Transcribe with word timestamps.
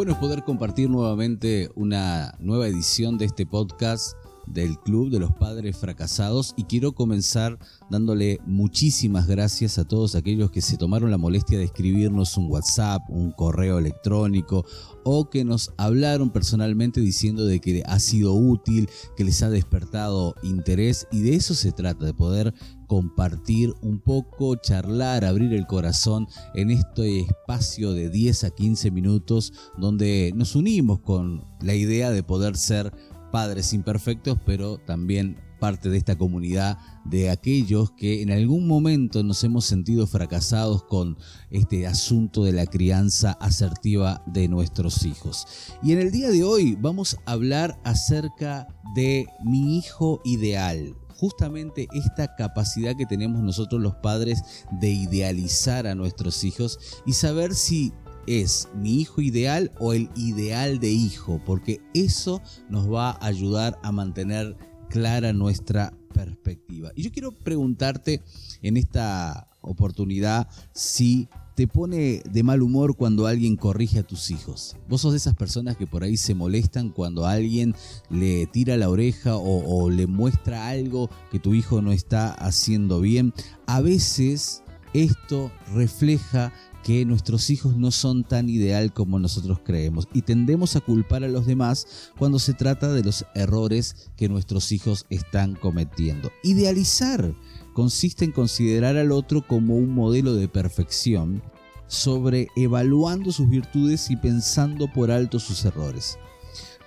bueno 0.00 0.14
es 0.14 0.18
poder 0.18 0.44
compartir 0.44 0.88
nuevamente 0.88 1.68
una 1.74 2.34
nueva 2.38 2.66
edición 2.66 3.18
de 3.18 3.26
este 3.26 3.44
podcast 3.44 4.14
del 4.46 4.78
Club 4.78 5.10
de 5.10 5.18
los 5.18 5.32
Padres 5.32 5.76
Fracasados 5.76 6.54
y 6.56 6.64
quiero 6.64 6.92
comenzar 6.92 7.58
dándole 7.90 8.38
muchísimas 8.46 9.26
gracias 9.26 9.78
a 9.78 9.84
todos 9.84 10.14
aquellos 10.14 10.50
que 10.50 10.60
se 10.60 10.76
tomaron 10.76 11.10
la 11.10 11.18
molestia 11.18 11.58
de 11.58 11.64
escribirnos 11.64 12.36
un 12.36 12.50
WhatsApp, 12.50 13.02
un 13.08 13.32
correo 13.32 13.78
electrónico 13.78 14.64
o 15.04 15.30
que 15.30 15.44
nos 15.44 15.72
hablaron 15.76 16.30
personalmente 16.30 17.00
diciendo 17.00 17.44
de 17.46 17.60
que 17.60 17.82
ha 17.86 17.98
sido 17.98 18.34
útil, 18.34 18.88
que 19.16 19.24
les 19.24 19.42
ha 19.42 19.50
despertado 19.50 20.34
interés 20.42 21.06
y 21.10 21.20
de 21.20 21.34
eso 21.34 21.54
se 21.54 21.72
trata, 21.72 22.04
de 22.04 22.14
poder 22.14 22.54
compartir 22.86 23.72
un 23.82 24.00
poco, 24.00 24.56
charlar, 24.56 25.24
abrir 25.24 25.54
el 25.54 25.66
corazón 25.66 26.26
en 26.54 26.70
este 26.70 27.20
espacio 27.20 27.92
de 27.92 28.10
10 28.10 28.44
a 28.44 28.50
15 28.50 28.90
minutos 28.90 29.52
donde 29.78 30.32
nos 30.34 30.56
unimos 30.56 30.98
con 30.98 31.44
la 31.60 31.74
idea 31.74 32.10
de 32.10 32.24
poder 32.24 32.56
ser 32.56 32.92
padres 33.30 33.72
imperfectos, 33.72 34.38
pero 34.44 34.78
también 34.78 35.36
parte 35.60 35.90
de 35.90 35.98
esta 35.98 36.16
comunidad 36.16 36.78
de 37.04 37.30
aquellos 37.30 37.92
que 37.92 38.22
en 38.22 38.30
algún 38.32 38.66
momento 38.66 39.22
nos 39.22 39.44
hemos 39.44 39.66
sentido 39.66 40.06
fracasados 40.06 40.82
con 40.84 41.18
este 41.50 41.86
asunto 41.86 42.44
de 42.44 42.52
la 42.52 42.66
crianza 42.66 43.32
asertiva 43.32 44.24
de 44.26 44.48
nuestros 44.48 45.04
hijos. 45.04 45.46
Y 45.82 45.92
en 45.92 46.00
el 46.00 46.10
día 46.10 46.30
de 46.30 46.42
hoy 46.42 46.76
vamos 46.80 47.16
a 47.26 47.32
hablar 47.32 47.78
acerca 47.84 48.66
de 48.94 49.26
mi 49.44 49.78
hijo 49.78 50.20
ideal 50.24 50.96
justamente 51.20 51.86
esta 51.92 52.34
capacidad 52.34 52.96
que 52.96 53.04
tenemos 53.04 53.42
nosotros 53.42 53.82
los 53.82 53.94
padres 53.96 54.64
de 54.80 54.88
idealizar 54.88 55.86
a 55.86 55.94
nuestros 55.94 56.44
hijos 56.44 56.78
y 57.04 57.12
saber 57.12 57.54
si 57.54 57.92
es 58.26 58.68
mi 58.74 59.00
hijo 59.00 59.20
ideal 59.20 59.72
o 59.78 59.92
el 59.92 60.10
ideal 60.16 60.78
de 60.78 60.90
hijo, 60.90 61.40
porque 61.44 61.80
eso 61.94 62.42
nos 62.68 62.92
va 62.92 63.10
a 63.10 63.26
ayudar 63.26 63.78
a 63.82 63.92
mantener 63.92 64.56
clara 64.88 65.32
nuestra 65.32 65.92
perspectiva. 66.12 66.90
Y 66.94 67.02
yo 67.02 67.12
quiero 67.12 67.32
preguntarte 67.32 68.22
en 68.62 68.76
esta 68.76 69.48
oportunidad 69.62 70.48
si 70.72 71.28
te 71.54 71.66
pone 71.66 72.22
de 72.30 72.42
mal 72.42 72.62
humor 72.62 72.96
cuando 72.96 73.26
alguien 73.26 73.56
corrige 73.56 73.98
a 73.98 74.02
tus 74.02 74.30
hijos. 74.30 74.76
Vos 74.88 75.02
sos 75.02 75.12
de 75.12 75.18
esas 75.18 75.34
personas 75.34 75.76
que 75.76 75.86
por 75.86 76.02
ahí 76.02 76.16
se 76.16 76.34
molestan 76.34 76.88
cuando 76.88 77.26
alguien 77.26 77.74
le 78.08 78.46
tira 78.46 78.76
la 78.76 78.88
oreja 78.88 79.36
o, 79.36 79.90
le 79.90 80.06
muestra 80.06 80.68
algo 80.68 81.10
que 81.30 81.38
tu 81.38 81.52
hijo 81.54 81.82
no 81.82 81.92
está 81.92 82.32
haciendo 82.32 83.00
bien. 83.00 83.34
A 83.66 83.82
veces 83.82 84.62
esto 84.94 85.52
refleja 85.74 86.52
que 86.82 87.04
nuestros 87.04 87.50
hijos 87.50 87.76
no 87.76 87.90
son 87.90 88.24
tan 88.24 88.48
ideal 88.48 88.92
como 88.92 89.18
nosotros 89.18 89.58
creemos 89.64 90.08
y 90.12 90.22
tendemos 90.22 90.76
a 90.76 90.80
culpar 90.80 91.24
a 91.24 91.28
los 91.28 91.46
demás 91.46 92.10
cuando 92.18 92.38
se 92.38 92.54
trata 92.54 92.92
de 92.92 93.04
los 93.04 93.24
errores 93.34 94.10
que 94.16 94.28
nuestros 94.28 94.72
hijos 94.72 95.06
están 95.10 95.54
cometiendo. 95.54 96.30
Idealizar 96.42 97.34
consiste 97.74 98.24
en 98.24 98.32
considerar 98.32 98.96
al 98.96 99.12
otro 99.12 99.46
como 99.46 99.76
un 99.76 99.94
modelo 99.94 100.34
de 100.34 100.48
perfección 100.48 101.42
sobre 101.86 102.48
evaluando 102.56 103.32
sus 103.32 103.48
virtudes 103.48 104.10
y 104.10 104.16
pensando 104.16 104.90
por 104.92 105.10
alto 105.10 105.38
sus 105.40 105.64
errores. 105.64 106.18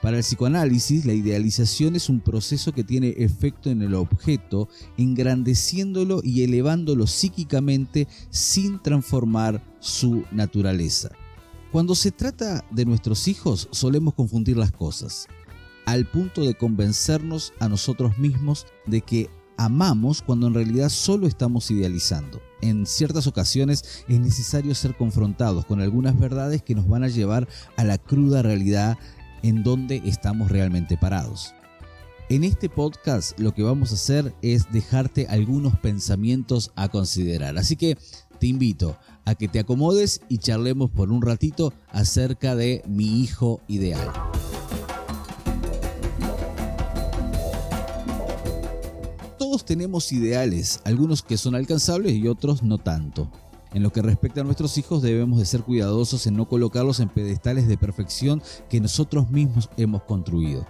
Para 0.03 0.17
el 0.17 0.23
psicoanálisis, 0.23 1.05
la 1.05 1.13
idealización 1.13 1.95
es 1.95 2.09
un 2.09 2.19
proceso 2.19 2.73
que 2.73 2.83
tiene 2.83 3.15
efecto 3.19 3.69
en 3.69 3.81
el 3.81 3.95
objeto, 3.95 4.67
engrandeciéndolo 4.97 6.19
y 6.21 6.43
elevándolo 6.43 7.07
psíquicamente 7.07 8.09
sin 8.29 8.81
transformar 8.81 9.63
su 9.79 10.25
naturaleza. 10.33 11.11
Cuando 11.71 11.95
se 11.95 12.11
trata 12.11 12.65
de 12.69 12.83
nuestros 12.83 13.29
hijos, 13.29 13.69
solemos 13.71 14.13
confundir 14.13 14.57
las 14.57 14.73
cosas, 14.73 15.27
al 15.85 16.05
punto 16.05 16.41
de 16.41 16.53
convencernos 16.53 17.53
a 17.61 17.69
nosotros 17.69 18.17
mismos 18.17 18.65
de 18.85 18.99
que 18.99 19.29
amamos 19.55 20.21
cuando 20.21 20.47
en 20.47 20.53
realidad 20.53 20.89
solo 20.89 21.27
estamos 21.27 21.71
idealizando. 21.71 22.41
En 22.61 22.85
ciertas 22.85 23.25
ocasiones 23.25 24.03
es 24.09 24.19
necesario 24.19 24.75
ser 24.75 24.97
confrontados 24.97 25.65
con 25.65 25.79
algunas 25.79 26.19
verdades 26.19 26.61
que 26.61 26.75
nos 26.75 26.89
van 26.89 27.05
a 27.05 27.07
llevar 27.07 27.47
a 27.77 27.85
la 27.85 27.97
cruda 27.97 28.41
realidad 28.41 28.97
en 29.43 29.63
donde 29.63 30.01
estamos 30.05 30.49
realmente 30.49 30.97
parados. 30.97 31.53
En 32.29 32.43
este 32.43 32.69
podcast 32.69 33.37
lo 33.39 33.53
que 33.53 33.61
vamos 33.61 33.91
a 33.91 33.95
hacer 33.95 34.33
es 34.41 34.71
dejarte 34.71 35.27
algunos 35.27 35.77
pensamientos 35.77 36.71
a 36.75 36.87
considerar. 36.87 37.57
Así 37.57 37.75
que 37.75 37.97
te 38.39 38.47
invito 38.47 38.97
a 39.25 39.35
que 39.35 39.47
te 39.47 39.59
acomodes 39.59 40.21
y 40.29 40.37
charlemos 40.37 40.89
por 40.89 41.11
un 41.11 41.21
ratito 41.21 41.73
acerca 41.89 42.55
de 42.55 42.81
mi 42.87 43.21
hijo 43.21 43.61
ideal. 43.67 44.11
Todos 49.37 49.65
tenemos 49.65 50.11
ideales, 50.11 50.79
algunos 50.85 51.21
que 51.21 51.37
son 51.37 51.53
alcanzables 51.53 52.13
y 52.13 52.27
otros 52.27 52.63
no 52.63 52.77
tanto. 52.77 53.29
En 53.73 53.81
lo 53.81 53.91
que 53.91 54.03
respecta 54.03 54.41
a 54.41 54.43
nuestros 54.43 54.77
hijos 54.77 55.01
debemos 55.01 55.39
de 55.39 55.45
ser 55.45 55.63
cuidadosos 55.63 56.27
en 56.27 56.35
no 56.35 56.47
colocarlos 56.47 56.99
en 56.99 57.09
pedestales 57.09 57.67
de 57.67 57.77
perfección 57.77 58.41
que 58.69 58.79
nosotros 58.79 59.31
mismos 59.31 59.69
hemos 59.77 60.03
construido. 60.03 60.67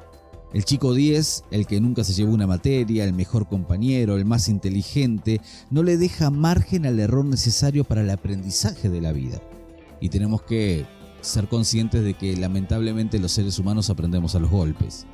El 0.54 0.64
chico 0.64 0.94
10, 0.94 1.46
el 1.52 1.66
que 1.66 1.82
nunca 1.82 2.04
se 2.04 2.14
llevó 2.14 2.32
una 2.32 2.48
materia, 2.48 3.04
el 3.04 3.14
mejor 3.14 3.50
compañero, 3.50 4.16
el 4.16 4.24
más 4.24 4.48
inteligente, 4.48 5.42
no 5.70 5.84
le 5.84 5.98
deja 5.98 6.30
margen 6.30 6.86
al 6.86 7.00
error 7.00 7.26
necesario 7.26 7.84
para 7.84 8.02
el 8.02 8.10
aprendizaje 8.10 8.90
de 8.90 9.02
la 9.02 9.12
vida. 9.12 9.42
Y 10.00 10.10
tenemos 10.10 10.44
que 10.44 10.86
ser 11.22 11.50
conscientes 11.50 12.04
de 12.04 12.14
que 12.14 12.38
lamentablemente 12.38 13.20
los 13.20 13.32
seres 13.32 13.58
humanos 13.60 13.90
aprendemos 13.90 14.36
a 14.36 14.40
los 14.40 14.52
golpes. 14.52 15.08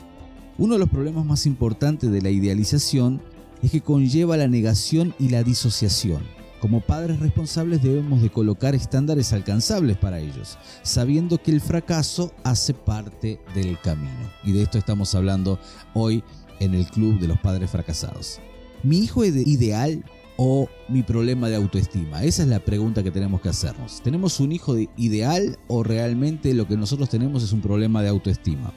Uno 0.58 0.74
de 0.74 0.80
los 0.80 0.90
problemas 0.90 1.26
más 1.26 1.46
importantes 1.46 2.12
de 2.12 2.22
la 2.22 2.30
idealización 2.30 3.22
es 3.64 3.72
que 3.72 3.82
conlleva 3.82 4.36
la 4.36 4.48
negación 4.48 5.16
y 5.20 5.30
la 5.30 5.42
disociación. 5.44 6.39
Como 6.60 6.82
padres 6.82 7.20
responsables 7.20 7.82
debemos 7.82 8.22
de 8.22 8.30
colocar 8.30 8.76
estándares 8.76 9.32
alcanzables 9.32 9.96
para 9.98 10.20
ellos, 10.20 10.58
sabiendo 10.84 11.42
que 11.42 11.52
el 11.52 11.62
fracaso 11.62 12.34
hace 12.44 12.74
parte 12.74 13.40
del 13.56 13.80
camino. 13.80 14.30
Y 14.44 14.52
de 14.52 14.64
esto 14.64 14.78
estamos 14.78 15.16
hablando 15.16 15.58
hoy 15.94 16.22
en 16.60 16.74
el 16.74 16.86
Club 16.88 17.18
de 17.20 17.30
los 17.30 17.40
Padres 17.40 17.72
Fracasados. 17.72 18.42
¿Mi 18.84 19.00
hijo 19.00 19.24
ideal 19.24 20.04
o 20.36 20.68
mi 20.90 21.02
problema 21.02 21.48
de 21.48 21.56
autoestima? 21.56 22.24
Esa 22.24 22.44
es 22.44 22.50
la 22.50 22.60
pregunta 22.60 23.04
que 23.04 23.12
tenemos 23.12 23.40
que 23.40 23.50
hacernos. 23.50 24.02
¿Tenemos 24.04 24.42
un 24.42 24.52
hijo 24.52 24.76
ideal 24.98 25.58
o 25.70 25.84
realmente 25.84 26.54
lo 26.54 26.68
que 26.68 26.76
nosotros 26.76 27.10
tenemos 27.10 27.42
es 27.42 27.54
un 27.54 27.62
problema 27.62 28.02
de 28.02 28.10
autoestima? 28.10 28.74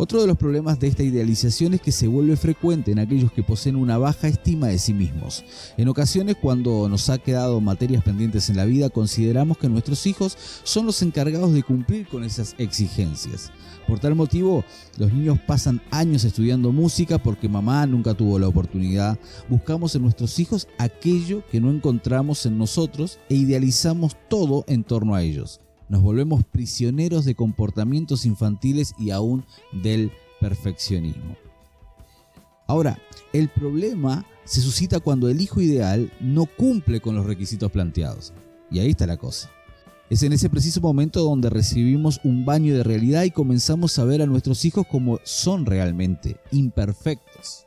Otro 0.00 0.20
de 0.20 0.28
los 0.28 0.36
problemas 0.36 0.78
de 0.78 0.86
esta 0.86 1.02
idealización 1.02 1.74
es 1.74 1.80
que 1.80 1.90
se 1.90 2.06
vuelve 2.06 2.36
frecuente 2.36 2.92
en 2.92 3.00
aquellos 3.00 3.32
que 3.32 3.42
poseen 3.42 3.74
una 3.74 3.98
baja 3.98 4.28
estima 4.28 4.68
de 4.68 4.78
sí 4.78 4.94
mismos. 4.94 5.44
En 5.76 5.88
ocasiones 5.88 6.36
cuando 6.40 6.88
nos 6.88 7.10
ha 7.10 7.18
quedado 7.18 7.60
materias 7.60 8.04
pendientes 8.04 8.48
en 8.48 8.58
la 8.58 8.64
vida 8.64 8.90
consideramos 8.90 9.58
que 9.58 9.68
nuestros 9.68 10.06
hijos 10.06 10.38
son 10.62 10.86
los 10.86 11.02
encargados 11.02 11.52
de 11.52 11.64
cumplir 11.64 12.06
con 12.06 12.22
esas 12.22 12.54
exigencias. 12.58 13.50
Por 13.88 13.98
tal 13.98 14.14
motivo, 14.14 14.64
los 14.98 15.12
niños 15.12 15.40
pasan 15.44 15.82
años 15.90 16.22
estudiando 16.22 16.70
música 16.70 17.18
porque 17.18 17.48
mamá 17.48 17.84
nunca 17.84 18.14
tuvo 18.14 18.38
la 18.38 18.46
oportunidad. 18.46 19.18
Buscamos 19.48 19.96
en 19.96 20.02
nuestros 20.02 20.38
hijos 20.38 20.68
aquello 20.78 21.42
que 21.50 21.60
no 21.60 21.72
encontramos 21.72 22.46
en 22.46 22.56
nosotros 22.56 23.18
e 23.28 23.34
idealizamos 23.34 24.16
todo 24.28 24.64
en 24.68 24.84
torno 24.84 25.16
a 25.16 25.24
ellos 25.24 25.60
nos 25.88 26.02
volvemos 26.02 26.44
prisioneros 26.44 27.24
de 27.24 27.34
comportamientos 27.34 28.26
infantiles 28.26 28.94
y 28.98 29.10
aún 29.10 29.44
del 29.72 30.12
perfeccionismo. 30.40 31.36
Ahora, 32.66 32.98
el 33.32 33.48
problema 33.48 34.26
se 34.44 34.60
suscita 34.60 35.00
cuando 35.00 35.28
el 35.28 35.40
hijo 35.40 35.60
ideal 35.60 36.12
no 36.20 36.46
cumple 36.46 37.00
con 37.00 37.14
los 37.14 37.26
requisitos 37.26 37.70
planteados. 37.70 38.32
Y 38.70 38.78
ahí 38.78 38.90
está 38.90 39.06
la 39.06 39.16
cosa. 39.16 39.50
Es 40.10 40.22
en 40.22 40.32
ese 40.32 40.48
preciso 40.48 40.80
momento 40.80 41.22
donde 41.22 41.50
recibimos 41.50 42.20
un 42.24 42.46
baño 42.46 42.74
de 42.74 42.82
realidad 42.82 43.24
y 43.24 43.30
comenzamos 43.30 43.98
a 43.98 44.04
ver 44.04 44.22
a 44.22 44.26
nuestros 44.26 44.64
hijos 44.64 44.86
como 44.86 45.18
son 45.22 45.66
realmente, 45.66 46.36
imperfectos. 46.50 47.66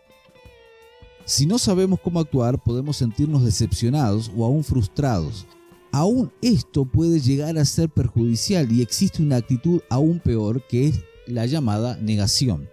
Si 1.25 1.45
no 1.45 1.59
sabemos 1.59 1.99
cómo 1.99 2.19
actuar, 2.19 2.61
podemos 2.61 2.97
sentirnos 2.97 3.43
decepcionados 3.43 4.31
o 4.35 4.43
aún 4.43 4.63
frustrados, 4.63 5.45
aún 5.91 6.31
esto 6.41 6.85
puede 6.85 7.19
llegar 7.19 7.57
a 7.57 7.65
ser 7.65 7.89
perjudicial 7.89 8.71
y 8.71 8.81
existe 8.81 9.21
una 9.21 9.37
actitud 9.37 9.81
aún 9.89 10.19
peor 10.19 10.65
que 10.67 10.87
es 10.87 11.03
la 11.27 11.45
llamada 11.45 11.97
negación. 11.97 12.69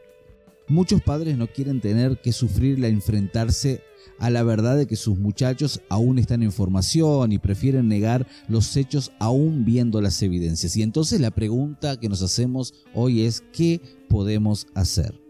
Muchos 0.69 1.01
padres 1.03 1.39
no 1.39 1.47
quieren 1.47 1.81
tener 1.81 2.21
que 2.21 2.33
sufrir 2.33 2.79
la 2.79 2.89
enfrentarse 2.89 3.83
a 4.19 4.31
la 4.31 4.43
verdad 4.43 4.77
de 4.77 4.87
que 4.87 4.97
sus 4.97 5.19
muchachos 5.19 5.81
aún 5.89 6.19
están 6.19 6.43
en 6.43 6.53
formación 6.53 7.33
y 7.33 7.39
prefieren 7.39 7.89
negar 7.89 8.27
los 8.49 8.77
hechos 8.77 9.13
aún 9.19 9.65
viendo 9.65 10.01
las 10.01 10.21
evidencias. 10.23 10.77
Y 10.77 10.83
entonces 10.83 11.21
la 11.21 11.31
pregunta 11.31 11.99
que 11.99 12.09
nos 12.09 12.23
hacemos 12.23 12.75
hoy 12.95 13.23
es 13.23 13.43
¿qué 13.53 13.81
podemos 14.09 14.67
hacer? 14.75 15.21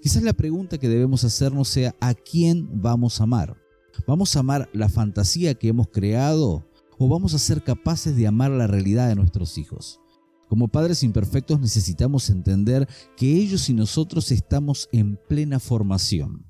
Quizás 0.00 0.22
la 0.22 0.32
pregunta 0.32 0.78
que 0.78 0.88
debemos 0.88 1.24
hacernos 1.24 1.68
sea 1.68 1.94
¿a 2.00 2.14
quién 2.14 2.68
vamos 2.80 3.20
a 3.20 3.24
amar? 3.24 3.56
¿Vamos 4.06 4.36
a 4.36 4.40
amar 4.40 4.68
la 4.72 4.88
fantasía 4.88 5.54
que 5.54 5.68
hemos 5.68 5.88
creado 5.88 6.64
o 6.98 7.08
vamos 7.08 7.34
a 7.34 7.38
ser 7.38 7.62
capaces 7.62 8.16
de 8.16 8.26
amar 8.26 8.50
la 8.50 8.66
realidad 8.66 9.08
de 9.08 9.14
nuestros 9.14 9.58
hijos. 9.58 10.00
Como 10.48 10.68
padres 10.68 11.02
imperfectos 11.02 11.60
necesitamos 11.60 12.30
entender 12.30 12.88
que 13.16 13.34
ellos 13.34 13.68
y 13.68 13.74
nosotros 13.74 14.30
estamos 14.30 14.88
en 14.92 15.18
plena 15.28 15.58
formación. 15.58 16.46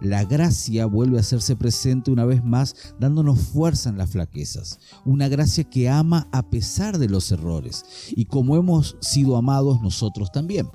La 0.00 0.24
gracia 0.24 0.84
vuelve 0.86 1.16
a 1.16 1.20
hacerse 1.20 1.56
presente 1.56 2.10
una 2.10 2.24
vez 2.24 2.44
más 2.44 2.94
dándonos 3.00 3.40
fuerza 3.40 3.88
en 3.88 3.96
las 3.96 4.10
flaquezas. 4.10 4.78
Una 5.04 5.28
gracia 5.28 5.64
que 5.64 5.88
ama 5.88 6.28
a 6.32 6.50
pesar 6.50 6.98
de 6.98 7.08
los 7.08 7.32
errores 7.32 7.84
y 8.14 8.26
como 8.26 8.56
hemos 8.56 8.96
sido 9.00 9.36
amados 9.36 9.80
nosotros 9.80 10.30
también. 10.32 10.68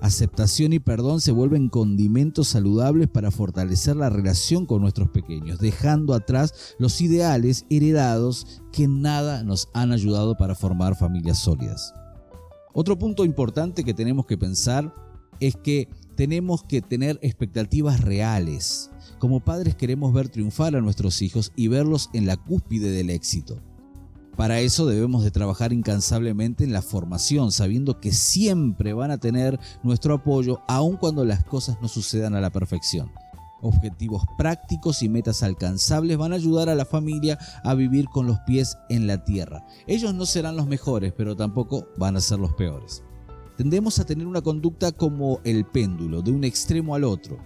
Aceptación 0.00 0.72
y 0.72 0.78
perdón 0.78 1.20
se 1.20 1.32
vuelven 1.32 1.68
condimentos 1.68 2.48
saludables 2.48 3.08
para 3.08 3.32
fortalecer 3.32 3.96
la 3.96 4.10
relación 4.10 4.64
con 4.64 4.80
nuestros 4.80 5.10
pequeños, 5.10 5.58
dejando 5.58 6.14
atrás 6.14 6.76
los 6.78 7.00
ideales 7.00 7.66
heredados 7.68 8.62
que 8.72 8.86
nada 8.86 9.42
nos 9.42 9.68
han 9.74 9.90
ayudado 9.90 10.36
para 10.36 10.54
formar 10.54 10.96
familias 10.96 11.38
sólidas. 11.38 11.92
Otro 12.72 12.96
punto 12.96 13.24
importante 13.24 13.82
que 13.82 13.94
tenemos 13.94 14.26
que 14.26 14.38
pensar 14.38 14.94
es 15.40 15.56
que 15.56 15.88
tenemos 16.16 16.62
que 16.62 16.80
tener 16.80 17.18
expectativas 17.22 18.00
reales. 18.00 18.90
Como 19.18 19.44
padres 19.44 19.74
queremos 19.74 20.12
ver 20.12 20.28
triunfar 20.28 20.76
a 20.76 20.80
nuestros 20.80 21.22
hijos 21.22 21.52
y 21.56 21.68
verlos 21.68 22.08
en 22.12 22.26
la 22.26 22.36
cúspide 22.36 22.90
del 22.90 23.10
éxito. 23.10 23.60
Para 24.38 24.60
eso 24.60 24.86
debemos 24.86 25.24
de 25.24 25.32
trabajar 25.32 25.72
incansablemente 25.72 26.62
en 26.62 26.72
la 26.72 26.80
formación, 26.80 27.50
sabiendo 27.50 27.98
que 27.98 28.12
siempre 28.12 28.92
van 28.92 29.10
a 29.10 29.18
tener 29.18 29.58
nuestro 29.82 30.14
apoyo 30.14 30.60
aun 30.68 30.96
cuando 30.96 31.24
las 31.24 31.42
cosas 31.42 31.78
no 31.82 31.88
sucedan 31.88 32.36
a 32.36 32.40
la 32.40 32.50
perfección. 32.50 33.10
Objetivos 33.62 34.22
prácticos 34.38 35.02
y 35.02 35.08
metas 35.08 35.42
alcanzables 35.42 36.16
van 36.18 36.30
a 36.30 36.36
ayudar 36.36 36.68
a 36.68 36.76
la 36.76 36.84
familia 36.84 37.36
a 37.64 37.74
vivir 37.74 38.06
con 38.10 38.28
los 38.28 38.38
pies 38.46 38.78
en 38.88 39.08
la 39.08 39.24
tierra. 39.24 39.66
Ellos 39.88 40.14
no 40.14 40.24
serán 40.24 40.56
los 40.56 40.68
mejores, 40.68 41.12
pero 41.16 41.34
tampoco 41.34 41.88
van 41.96 42.16
a 42.16 42.20
ser 42.20 42.38
los 42.38 42.52
peores. 42.52 43.02
Tendemos 43.56 43.98
a 43.98 44.06
tener 44.06 44.28
una 44.28 44.40
conducta 44.40 44.92
como 44.92 45.40
el 45.42 45.64
péndulo, 45.64 46.22
de 46.22 46.30
un 46.30 46.44
extremo 46.44 46.94
al 46.94 47.02
otro, 47.02 47.40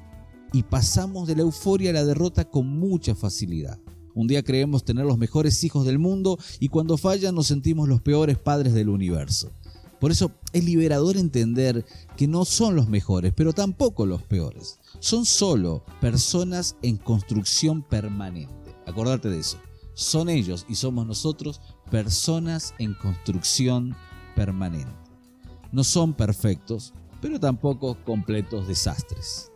y 0.52 0.62
pasamos 0.62 1.26
de 1.26 1.36
la 1.36 1.42
euforia 1.42 1.88
a 1.88 1.94
la 1.94 2.04
derrota 2.04 2.44
con 2.44 2.66
mucha 2.66 3.14
facilidad. 3.14 3.78
Un 4.14 4.26
día 4.26 4.42
creemos 4.42 4.84
tener 4.84 5.06
los 5.06 5.18
mejores 5.18 5.62
hijos 5.64 5.86
del 5.86 5.98
mundo 5.98 6.38
y 6.60 6.68
cuando 6.68 6.98
fallan 6.98 7.34
nos 7.34 7.46
sentimos 7.46 7.88
los 7.88 8.02
peores 8.02 8.38
padres 8.38 8.74
del 8.74 8.88
universo. 8.88 9.52
Por 10.00 10.10
eso 10.10 10.32
es 10.52 10.64
liberador 10.64 11.16
entender 11.16 11.86
que 12.16 12.26
no 12.26 12.44
son 12.44 12.74
los 12.74 12.88
mejores, 12.88 13.32
pero 13.36 13.52
tampoco 13.52 14.04
los 14.04 14.20
peores. 14.22 14.80
Son 14.98 15.24
solo 15.24 15.84
personas 16.00 16.76
en 16.82 16.96
construcción 16.96 17.82
permanente. 17.82 18.74
Acordate 18.84 19.28
de 19.30 19.38
eso. 19.38 19.58
Son 19.94 20.28
ellos 20.28 20.66
y 20.68 20.74
somos 20.74 21.06
nosotros 21.06 21.60
personas 21.88 22.74
en 22.80 22.94
construcción 22.94 23.94
permanente. 24.34 24.90
No 25.70 25.84
son 25.84 26.14
perfectos, 26.14 26.92
pero 27.20 27.38
tampoco 27.38 27.96
completos 28.04 28.66
desastres. 28.66 29.51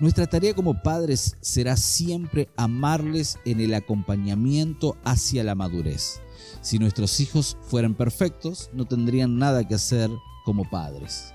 Nuestra 0.00 0.28
tarea 0.28 0.54
como 0.54 0.80
padres 0.80 1.36
será 1.40 1.76
siempre 1.76 2.48
amarles 2.56 3.36
en 3.44 3.58
el 3.58 3.74
acompañamiento 3.74 4.96
hacia 5.02 5.42
la 5.42 5.56
madurez. 5.56 6.20
Si 6.60 6.78
nuestros 6.78 7.18
hijos 7.18 7.56
fueran 7.62 7.94
perfectos, 7.94 8.70
no 8.72 8.84
tendrían 8.84 9.38
nada 9.38 9.66
que 9.66 9.74
hacer 9.74 10.08
como 10.44 10.70
padres. 10.70 11.34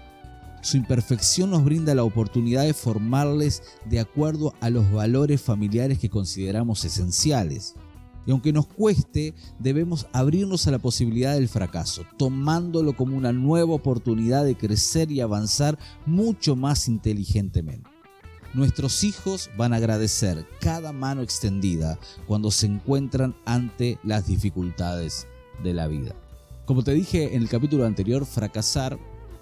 Su 0.62 0.77
imperfección 0.77 1.50
nos 1.50 1.65
brinda 1.65 1.94
la 1.94 2.06
oportunidad 2.06 2.63
de 2.63 2.74
formarles 2.74 3.63
de 3.83 4.00
acuerdo 4.00 4.54
a 4.62 4.69
los 4.69 4.89
valores 4.94 5.42
familiares 5.42 6.00
que 6.00 6.09
consideramos 6.09 6.86
esenciales. 6.86 7.75
Y 8.25 8.31
aunque 8.31 8.54
nos 8.54 8.68
cueste, 8.68 9.33
debemos 9.59 10.07
abrirnos 10.13 10.68
a 10.68 10.71
la 10.71 10.80
posibilidad 10.80 11.33
del 11.33 11.50
fracaso, 11.50 12.04
tomándolo 12.18 12.95
como 12.95 13.18
una 13.18 13.33
nueva 13.33 13.74
oportunidad 13.74 14.45
de 14.45 14.56
crecer 14.56 15.12
y 15.12 15.19
avanzar 15.19 15.77
mucho 16.06 16.56
más 16.56 16.88
inteligentemente. 16.88 17.93
Nuestros 18.54 19.04
hijos 19.04 19.50
van 19.58 19.74
a 19.74 19.78
agradecer 19.78 20.46
cada 20.62 20.94
mano 20.94 21.24
extendida 21.24 21.98
cuando 22.28 22.52
se 22.52 22.68
encuentran 22.68 23.36
ante 23.46 23.98
las 24.04 24.28
dificultades 24.28 25.26
de 25.64 25.74
la 25.74 25.88
vida. 25.88 26.14
Como 26.66 26.84
te 26.84 26.94
dije 26.94 27.36
en 27.36 27.42
el 27.42 27.50
capítulo 27.50 27.84
anterior, 27.84 28.28
fracasar 28.28 29.00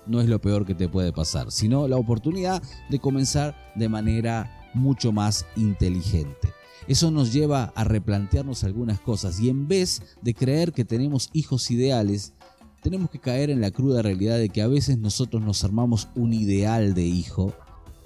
no 0.07 0.21
es 0.21 0.29
lo 0.29 0.39
peor 0.39 0.65
que 0.65 0.75
te 0.75 0.87
puede 0.87 1.11
pasar, 1.11 1.51
sino 1.51 1.89
la 1.89 1.97
oportunidad 1.97 2.63
de 2.89 2.99
comenzar 2.99 3.73
de 3.75 3.89
manera 3.89 4.69
mucho 4.73 5.11
más 5.11 5.45
inteligente. 5.57 6.53
Eso 6.87 7.11
nos 7.11 7.33
lleva 7.33 7.73
a 7.75 7.83
replantearnos 7.83 8.63
algunas 8.63 9.01
cosas 9.01 9.41
y 9.41 9.49
en 9.49 9.67
vez 9.67 10.01
de 10.21 10.33
creer 10.33 10.71
que 10.71 10.85
tenemos 10.85 11.29
hijos 11.33 11.69
ideales, 11.69 12.33
tenemos 12.81 13.09
que 13.09 13.19
caer 13.19 13.49
en 13.49 13.59
la 13.59 13.71
cruda 13.71 14.01
realidad 14.01 14.37
de 14.37 14.47
que 14.47 14.61
a 14.61 14.67
veces 14.67 14.97
nosotros 14.97 15.43
nos 15.43 15.65
armamos 15.65 16.07
un 16.15 16.33
ideal 16.33 16.93
de 16.93 17.03
hijo 17.03 17.53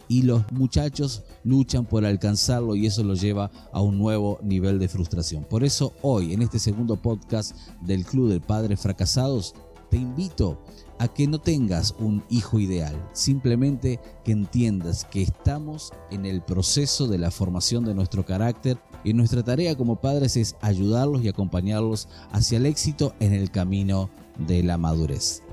y 0.07 0.23
los 0.23 0.51
muchachos 0.51 1.23
luchan 1.43 1.85
por 1.85 2.05
alcanzarlo 2.05 2.75
y 2.75 2.85
eso 2.85 3.03
los 3.03 3.21
lleva 3.21 3.51
a 3.71 3.81
un 3.81 3.97
nuevo 3.97 4.39
nivel 4.43 4.79
de 4.79 4.87
frustración. 4.87 5.43
Por 5.43 5.63
eso 5.63 5.93
hoy, 6.01 6.33
en 6.33 6.41
este 6.41 6.59
segundo 6.59 6.95
podcast 6.95 7.55
del 7.81 8.05
Club 8.05 8.29
de 8.29 8.39
Padres 8.39 8.79
Fracasados, 8.79 9.55
te 9.89 9.97
invito 9.97 10.59
a 10.97 11.07
que 11.07 11.27
no 11.27 11.39
tengas 11.39 11.93
un 11.99 12.23
hijo 12.29 12.59
ideal, 12.59 12.95
simplemente 13.13 13.99
que 14.23 14.31
entiendas 14.31 15.05
que 15.05 15.21
estamos 15.21 15.91
en 16.11 16.25
el 16.25 16.41
proceso 16.41 17.07
de 17.07 17.17
la 17.17 17.31
formación 17.31 17.85
de 17.85 17.93
nuestro 17.93 18.25
carácter 18.25 18.77
y 19.03 19.13
nuestra 19.13 19.43
tarea 19.43 19.75
como 19.75 19.97
padres 19.97 20.37
es 20.37 20.55
ayudarlos 20.61 21.23
y 21.23 21.27
acompañarlos 21.27 22.07
hacia 22.31 22.57
el 22.57 22.65
éxito 22.65 23.13
en 23.19 23.33
el 23.33 23.51
camino 23.51 24.09
de 24.47 24.63
la 24.63 24.77
madurez. 24.77 25.43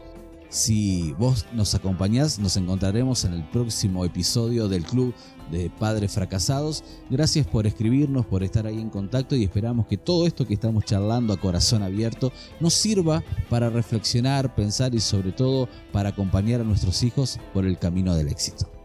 Si 0.53 1.15
vos 1.19 1.47
nos 1.55 1.75
acompañás, 1.75 2.39
nos 2.39 2.59
encontraremos 2.59 3.25
en 3.25 3.33
el 3.33 3.43
próximo 3.43 4.05
episodio 4.05 4.69
del 4.69 4.85
Club 4.85 5.15
de 5.51 5.71
Padres 5.71 6.13
Fracasados. 6.13 6.85
Gracias 7.09 7.47
por 7.47 7.67
escribirnos, 7.67 8.27
por 8.27 8.43
estar 8.43 8.67
ahí 8.67 8.79
en 8.79 8.91
contacto 8.91 9.35
y 9.35 9.45
esperamos 9.45 9.87
que 9.87 9.97
todo 9.97 10.27
esto 10.27 10.47
que 10.47 10.53
estamos 10.53 10.85
charlando 10.85 11.33
a 11.33 11.41
corazón 11.41 11.83
abierto 11.83 12.33
nos 12.61 12.75
sirva 12.75 13.25
para 13.49 13.71
reflexionar, 13.71 14.55
pensar 14.55 14.95
y 14.95 15.01
sobre 15.01 15.33
todo 15.33 15.71
para 15.91 16.11
acompañar 16.11 16.61
a 16.61 16.65
nuestros 16.65 17.03
hijos 17.03 17.41
por 17.55 17.65
el 17.65 17.79
camino 17.79 18.15
del 18.15 18.29
éxito. 18.29 18.82